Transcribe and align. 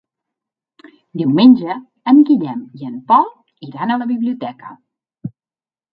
Diumenge 1.21 1.75
en 2.13 2.23
Guillem 2.29 2.65
i 2.81 2.89
en 2.91 2.97
Pol 3.13 3.29
iran 3.71 3.93
a 3.93 3.99
la 4.03 4.09
biblioteca. 4.17 4.73